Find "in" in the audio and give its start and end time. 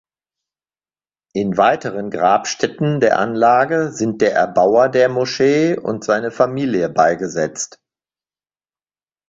1.35-1.57